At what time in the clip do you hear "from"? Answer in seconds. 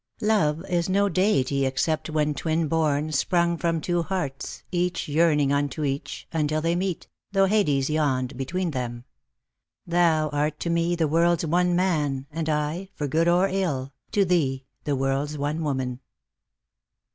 3.55-3.79